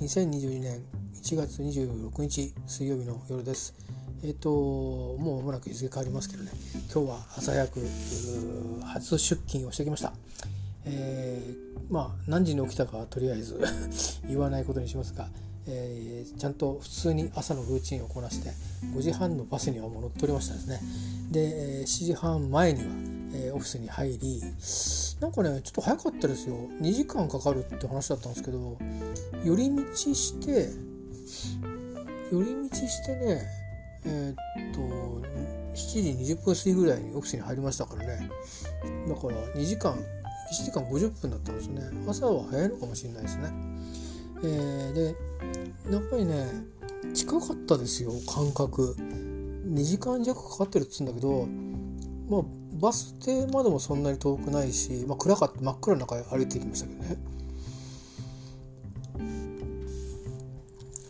[0.00, 3.74] 2022年1月26日水曜日の夜です。
[4.24, 6.50] えっ、ー、ともう間もなく日付変わりますけどね。
[6.90, 7.86] 今日は朝早く
[8.82, 10.14] 初出勤をしてきました。
[10.86, 13.60] えー、まあ何時に起きたかはとりあえず
[14.26, 15.28] 言わないことにしますが
[15.66, 18.50] えー、ちゃんと普通に朝のルーチンをこなして
[18.94, 20.80] 5時半のバスにはもう乗っておりましたですね。
[21.30, 22.86] で、えー、7時半前には、
[23.34, 24.42] えー、オフィスに入り
[25.20, 26.56] なんかねちょっと早かったですよ。
[26.80, 28.78] 2時間かかるって話だったんですけど
[29.44, 30.70] 寄り道して
[32.32, 33.42] 寄り道してね
[34.04, 34.80] えー、っと
[35.74, 38.30] 7時20分過ぎぐらいにオフィスに入りましたからね。
[39.08, 39.94] だから2時間
[40.50, 41.82] 1時間50分だったんですね。
[42.08, 43.52] 朝は早いのかもしれないですね。
[44.42, 45.04] えー、で
[45.90, 46.46] やっぱりね
[47.14, 51.46] 近かったですよ感覚2時間弱かかってるっつうんだけど
[52.28, 52.42] まあ
[52.80, 57.16] バス停までもそんなに遠くないし、まあ、暗かった真っ暗な中歩いてきましたけどね。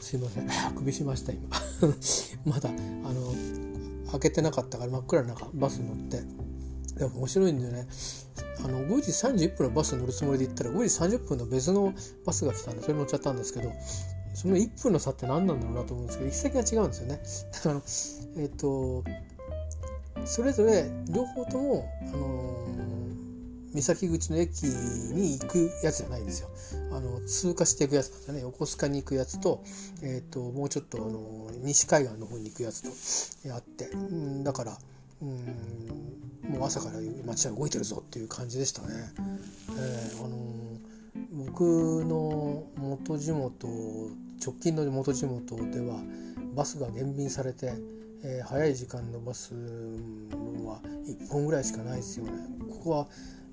[0.00, 0.50] すいません。
[0.50, 1.48] あくびしました今。
[2.44, 2.72] まだあ
[3.12, 3.32] の
[4.10, 6.22] 開けてなかったから真っ暗な中バス乗って。
[6.98, 7.86] でも面白いんだよね。
[8.64, 9.10] あの5時
[9.46, 10.74] 31分のバス乗るつもりで行ったら5
[11.10, 11.92] 時30分の別の
[12.24, 13.72] バスが来たんでそれ乗っちゃったんですけど
[14.34, 17.20] その1分の差って何なんだろうなと思うんですけど行き先が違うんですよね。
[17.52, 17.82] だから
[18.42, 19.04] えっ、と
[20.24, 26.48] それぞれ両方とも、あのー、三崎口の駅に行くやつじゃないんですよ。
[26.92, 29.62] あの通過していくやつなんですよね横須賀に行くやつと,、
[30.02, 34.78] えーと、もうちょっと、あのー、西海岸の方に行くやつとあって、ん、だから
[35.22, 36.09] うん
[36.50, 38.88] もう朝から街は動いてるぞっていう感じでしたね。
[39.76, 40.36] えー、あの
[41.46, 43.68] 僕の元地元
[44.44, 46.00] 直近の元地元では
[46.54, 47.74] バスが減便されて、
[48.24, 52.32] えー、早い時間のバスは1本ぐらいしかないですよね。
[52.70, 53.06] ここは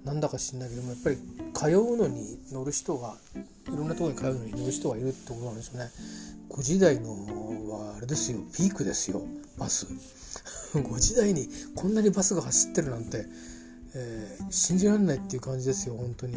[0.03, 1.17] なんだか知んないけどもやっぱり
[1.53, 3.15] 通うのに乗る人が
[3.67, 5.89] いろんなところに通うのに乗る人がいるってことなんですよね。
[6.57, 7.11] 5時台の
[7.69, 8.39] はあれですよ。
[8.51, 9.21] ピークですよ。
[9.59, 9.85] バス。
[10.73, 13.27] 5時台にこんなにバスが走ってるなんて、
[13.93, 15.95] えー、信じられないっていう感じですよ。
[15.95, 16.35] 本当に。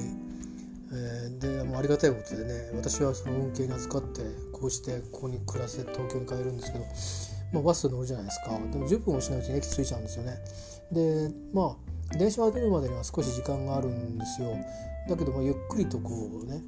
[0.93, 4.23] えー、でもありがたいことでね私はその運慶に預かって
[4.53, 6.85] こうしてここに暮らせ東京に帰るんですけど、
[7.53, 8.51] まあ、バス乗るじゃないですか。
[8.73, 10.39] でも10分もしないうちに駅着いちゃうんですよね。
[10.93, 11.79] でま
[12.13, 14.55] あ電車が出るまでには少し時間があるんですよ。
[15.09, 16.63] だけどまゆっくりとこうね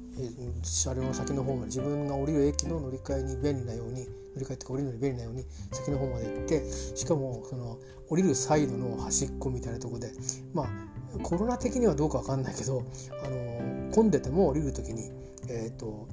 [0.63, 4.05] 車両の先の方まで自分が降りる駅の乗り換えに便利なように
[4.35, 6.63] 乗り換えって降りるのに便利なように先の方まで行って
[6.95, 7.77] しかもその
[8.09, 10.11] 降りるサイドの端っこみたいなとこで
[10.53, 10.67] まあ
[11.21, 12.83] コロナ的にはどうか分かんないけど
[13.23, 15.11] あの混んでても降りる時に、
[15.47, 16.07] えーと、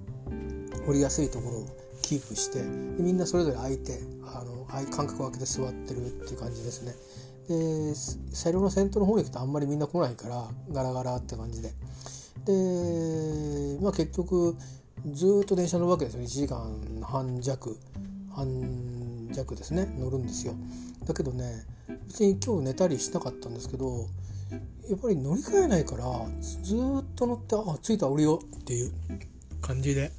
[0.86, 1.66] 降りやすいところを
[2.03, 6.94] キープしてみんなそれぞれ空いてあの間隔を空けて座ってるっていう感じですね。
[7.50, 7.94] で
[8.33, 11.71] 車両の先頭の方に行くとあんまりみんな来ないからガラガラって感じで。
[12.44, 14.56] で、まあ、結局
[15.12, 16.22] ずっと電車乗るわけですよ。
[16.22, 17.77] 1時間半弱。
[18.33, 19.93] 半弱ですね。
[19.99, 20.55] 乗るんですよ。
[21.05, 21.65] だけどね
[22.06, 24.06] 別に今日寝たりしなかったんですけど
[24.89, 26.05] やっぱり乗り換えないから
[26.41, 26.78] ずっ
[27.16, 28.93] と乗ってあ着いた降りようっていう
[29.60, 30.12] 感じで。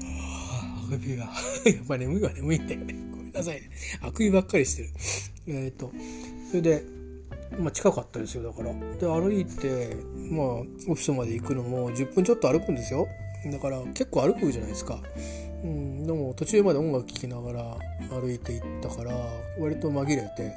[0.00, 1.24] あくびが。
[1.66, 2.76] やっぱ眠いわ眠いって。
[2.76, 3.70] ごめんなさいね。
[4.02, 4.90] あくびばっかりしてる。
[5.46, 5.92] えっ、ー、と
[6.50, 6.84] それで
[7.58, 8.72] まあ、近かったですよだから。
[8.98, 9.96] で歩いて
[10.30, 13.06] まあオフィスまで行くのも10分ちょっと歩くんですよ。
[13.50, 14.98] だから結構歩くじゃないですか。
[15.62, 17.76] うん、でも途中まで音楽聴きながら
[18.10, 19.12] 歩いていったから
[19.58, 20.52] 割と紛れて。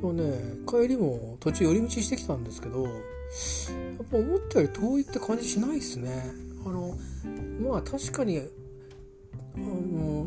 [0.00, 2.94] でね帰りも途中寄り道してきたんですけどやっ
[4.10, 6.24] ぱ思ったより遠いって感じしないですね。
[6.64, 6.96] あの
[7.60, 8.42] まあ確かにあ
[9.58, 10.26] の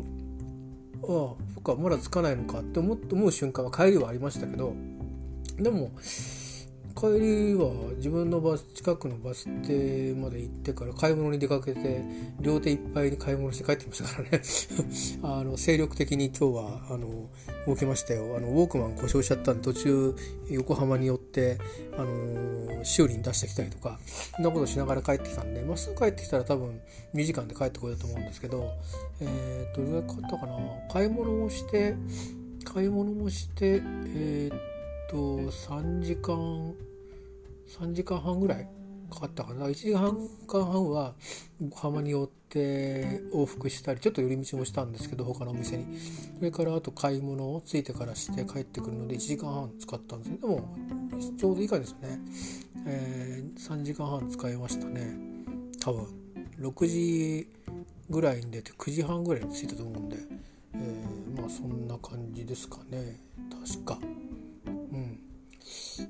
[1.02, 4.74] ああそっかまだつかないのかって思思う瞬間は帰りはありましたけど
[5.58, 5.90] でも
[6.92, 12.02] 帰りは自分のバス近くのバス停まで行ってから買い物に出かけて
[12.40, 14.42] 両手いっぱいに買い物して帰ってましたからね。
[15.22, 17.28] あの精力的に今日はあの
[17.66, 18.36] 動きましたよ。
[18.36, 20.14] あのウォークマン故障しちゃったんで途中
[20.50, 21.58] 横浜に寄って
[21.96, 23.98] あの修理に出してきたりとか
[24.36, 26.80] そんなことしながら帰ってきたんでまっすぐ帰ってきたら多分
[27.14, 28.70] 2時間で帰ってこいだと思うんですけど
[29.20, 30.58] えー、どれぐらいかかったかな。
[30.92, 31.94] 買い物もして
[32.64, 34.71] 買い物もしてえー、っ
[35.12, 36.74] と3時間
[37.68, 38.68] 3時間半ぐらい
[39.10, 39.66] かかったかな。
[39.66, 40.16] 1時間
[40.48, 41.14] 半は
[41.60, 45.86] 横浜に寄って往復したりちょっと寄り道もしたんですけど他のお店に。
[46.38, 50.74] それからあと買い物をついてからして帰ってくるので1時間半使ったんですでも
[51.38, 52.20] ちょうどいい感じですよね、
[52.86, 55.14] えー、3時間半使いましたね。
[55.78, 56.06] 多分。
[56.58, 57.48] 6時
[58.08, 60.16] ぐらいに出て9時半ぐらいに着いたと思うんで、
[60.74, 63.20] えー、まあそんな感じですかね。
[63.66, 63.98] 確か。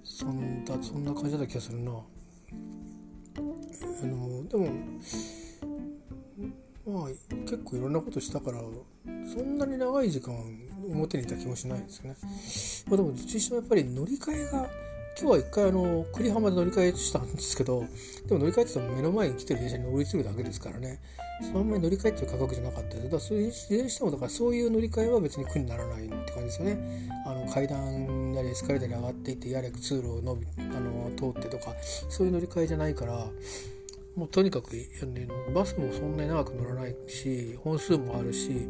[0.04, 1.96] そんなそんな感じだった気がするなあ
[4.04, 4.68] のでも
[6.86, 7.08] まあ
[7.44, 8.60] 結構いろんなことしたから
[9.32, 10.34] そんなに長い時間
[10.90, 12.16] 表にいた気もしないですよね。
[12.88, 14.68] まあ、でも実際やっぱり乗り換えが
[15.18, 17.84] 今日は一回あの栗浜で乗り換えしたんですけど
[18.26, 21.00] でも乗り換えって言っても目の前に来てる電車に乗り継ぐだけですからね。
[21.52, 23.02] そんなに乗り換えっていう価格じゃなかったです。
[23.04, 27.10] だからそれいずれにしてもだからそういう乗り換えは別に苦にならないって感じですよね。
[27.26, 31.74] あの階段やりエスカレーターに上がっていってやれ通路を伸びあの通ってとか
[32.08, 33.26] そういう乗り換えじゃないから
[34.16, 38.68] もうとにかく、ね、バスもそんなに長く乗らないし本数もあるし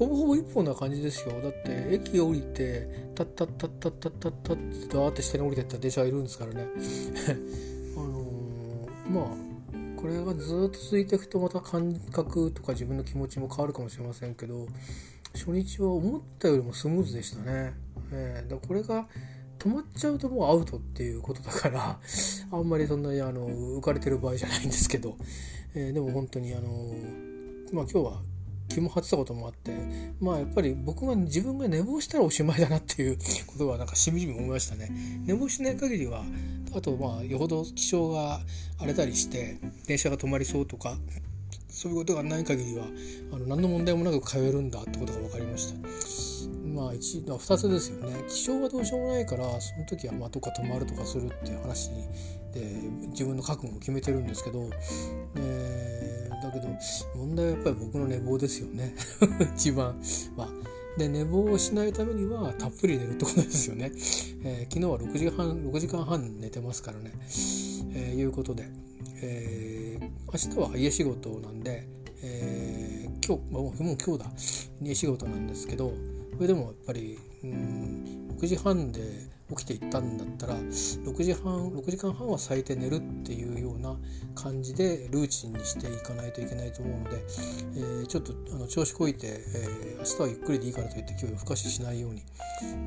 [0.00, 1.38] ほぼほぼ一本な感じですよ。
[1.42, 6.66] だって駅降りてタッタッタッタッタッタッタッってダーって下に降りてった電車がいるんですからね。
[7.98, 14.66] あのー、まあこれがずっと続いていくとまた感覚とか自分の気持ちも変わるかもしれませんけど
[15.34, 17.74] 初日は思ったよりもスムーズでしたね、
[18.10, 19.06] えー、だこれが
[19.58, 22.00] 止まっちゃうともうアウトっていうことだから
[22.50, 25.18] あんまりそんなにあの浮かれてる場合じゃないんですけど、
[25.74, 26.94] えー、でも本当にあの
[27.70, 28.22] まあ今日は
[28.70, 29.72] 気も張ってたこともあって
[30.20, 34.90] まあやっぱり僕が自分が寝坊したらおしまいだなっていうことはなんかしみじみ思いましたね。
[35.26, 36.22] 寝坊しない限りは
[36.74, 38.40] あとまあよほど気象が
[38.78, 40.96] 荒れたりして電車が止まりそうとか
[41.68, 42.84] そういうことがない限りは
[43.32, 46.20] あの何の問題もなく通えるんだってことが分かりました。
[46.70, 48.24] まあ 1, 2つですよね。
[48.28, 51.90] 気象はどうしようもないからその時はまあどっか泊まるとかするっていう話
[52.52, 52.60] で
[53.08, 54.70] 自分の覚悟を決めてるんですけど、
[55.36, 56.09] えー
[56.40, 56.68] だけど
[57.14, 58.94] 問題はやっぱり僕の寝坊ですよね
[59.56, 60.00] 一番
[60.36, 60.48] は。
[60.98, 63.92] で寝坊をしないためにはたっぷり寝るってことですよね。
[64.42, 67.12] えー、昨日は6時半6時間半寝てますからね。
[67.94, 68.68] えー、いうことで、
[69.22, 71.86] えー、明日は家仕事なんで、
[72.22, 74.30] えー、今日もうも今日だ
[74.82, 75.92] 家仕事なんですけど
[76.34, 79.00] それでもやっぱりうん6時半で
[79.56, 83.96] 起きていったんだったら6時半6時間半は最低寝るっていうような
[84.34, 92.22] 感じでルーチンにしていかないといけないと思うので、えー、ちょっとあの調子こいて、えー、明日はゆっくりでいいからといって今日夜更かししないように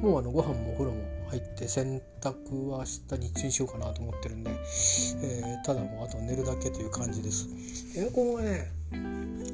[0.01, 7.47] もうあのご飯もお風呂も入って洗濯は明日日中にしようかなと思ってるんで、えー、ただもうあと寝るだけという感じです。
[7.97, 8.71] エアコンはね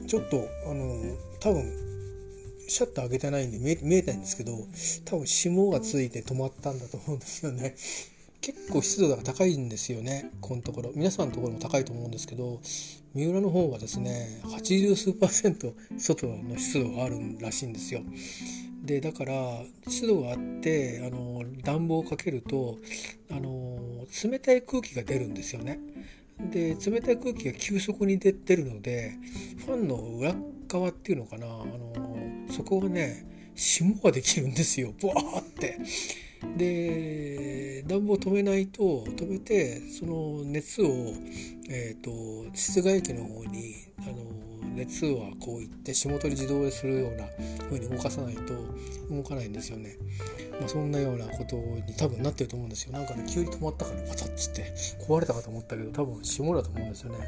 [0.08, 1.89] ちょっとあの多分
[2.70, 4.54] シャッター開けてないんで見え見えないんですけど
[5.06, 7.76] 多分霜がついて止まったんだと思うんですよね。
[8.42, 10.92] 結構湿度が高いんですよねこのところ。
[10.96, 12.62] 皆さんのところも高いと思うんですけど
[13.14, 18.02] 三浦の方はですね80数パーセント外の湿度があるらしいんですよ。
[18.84, 19.34] でだから
[19.88, 22.78] 湿度があってあの暖房をかけると
[23.30, 25.80] あの冷たい空気が出るんですよね。
[26.52, 29.16] で冷たい空気が急速に出てるので
[29.66, 30.34] ファンの裏
[30.70, 31.48] 側っていうのかな？
[31.48, 31.94] あの
[32.50, 33.26] そこがね
[33.56, 35.78] 霜ができるんですよブワーって。
[36.56, 40.88] で暖房止めないと止めてその熱を、
[41.70, 44.14] えーと、室外機の方にあの
[44.80, 47.26] 熱はこういって霜取り自動でするような
[47.70, 48.54] 風に動かさないと
[49.14, 49.98] 動かないんですよね。
[50.60, 52.94] まあ、そんなようなことに多分なってると思うんですよ。
[52.94, 54.74] なんかね急に止まったからパタッつって
[55.06, 57.20] 壊れたかと思ったけど多分霜だと思うんですよね。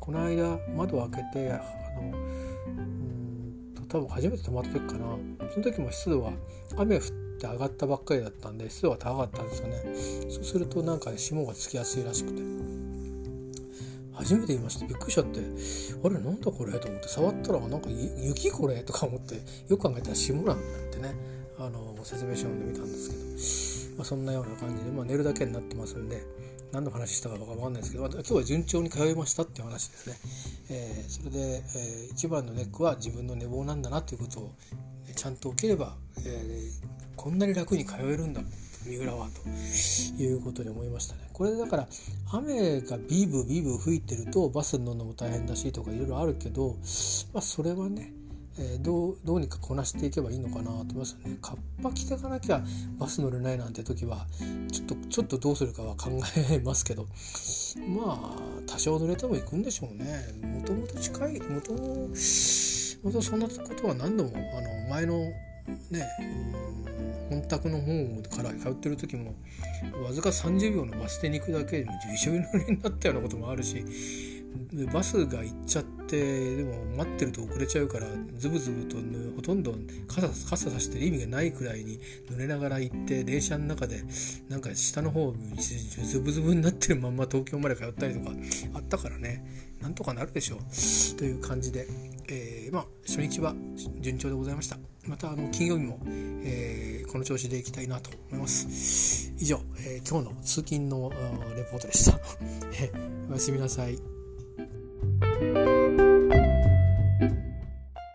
[0.00, 1.56] この間窓開けてあ
[2.00, 2.38] の
[3.88, 4.98] 多分初めて泊まった時かな
[5.50, 6.32] その時も湿度は
[6.76, 7.02] 雨降っ
[7.40, 9.76] て上がったばっかりだったんで湿度が高かったんですよね
[10.28, 12.42] そうするとなんかね霜がつきやすいらしくて
[14.18, 14.86] 初めて言いました。
[14.86, 15.40] びっくりしちゃって。
[16.04, 17.08] あれなんだこれと思って。
[17.08, 19.36] 触ったらなんか雪これとか思って
[19.68, 21.38] よく考えたら霜なんだってね。
[21.60, 26.22] あの説明書読んでみたんですけど、まあ、そんなような感じで、まあ、寝るだけになってますんで
[26.72, 30.16] 何の話したか分かんないですけど今日は順調に通いましたっていう話ですね、
[30.70, 34.54] えー、それで、えー、一番のネックは自分の寝坊なんだなということを
[35.16, 38.42] ちゃんと起きれば、えー、こんなに楽に通えるんだ。
[38.86, 41.88] 三浦はということに思いましたねこれだから
[42.32, 46.76] 雨がビーブビーブ吹いてるとバスに乗るのも大変だしとかいろいろあるけど、
[47.32, 48.12] まあ、それはね
[48.60, 51.38] えー、どうどうにかこなしていけばいいのかなと思いますよね。
[51.40, 52.60] カッパ着てかなきゃ
[52.98, 54.26] バス乗れないなんて時は
[54.72, 56.10] ちょっとちょっとどうするかは考
[56.50, 57.06] えますけど
[57.88, 60.32] まあ多少乗れても行くんでしょうね。
[60.42, 65.32] もともと近いもともとそんなことは何度もあの前の
[65.90, 66.06] ね
[67.30, 69.34] 本宅の方から通ってる時も
[70.02, 73.84] わずか30秒のバス停に行くだけでも重症になったようなこともあるし
[74.92, 78.96] バスが行っちゃってでも待ってると遅れちゃうからズブズブと
[79.36, 79.74] ほとんど
[80.06, 82.00] 傘傘さしてる意味がないくらいに
[82.30, 84.02] 濡れながら行って電車の中で
[84.48, 88.30] なんか下の方ズブズブになってるまんま東京まで通ったりとか
[88.74, 89.68] あったからね。
[89.80, 91.18] なんとかなるでしょう。
[91.18, 91.86] という感じで、
[92.28, 93.54] えー、まあ初日は
[94.00, 94.76] 順調でございました。
[95.06, 96.00] またあの金曜日も、
[96.42, 99.32] えー、この調子でいきたいなと思います。
[99.38, 101.10] 以上、えー、今日の通勤の
[101.56, 102.18] レポートでした
[103.30, 104.17] おやすみなさい。
[105.40, 105.77] Bye.